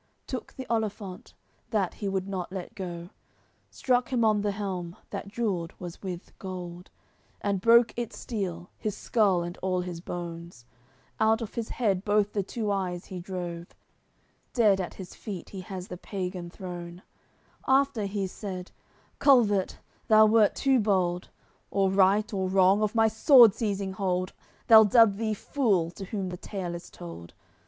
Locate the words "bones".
10.01-10.65